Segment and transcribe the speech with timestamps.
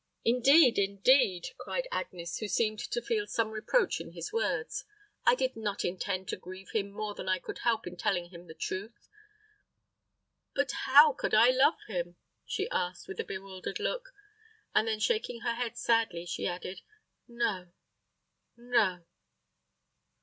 [0.25, 4.83] "Indeed, indeed," cried Agnes, who seemed to feel some reproach in his words,
[5.27, 8.47] "I did not intend to grieve him more than I could help in telling him
[8.47, 9.07] the truth.
[10.55, 12.15] But how could I love him?"
[12.47, 14.11] she asked, with a bewildered look;
[14.73, 16.81] and then shaking her head sadly, she added,
[17.27, 17.71] "no
[18.57, 19.03] no!"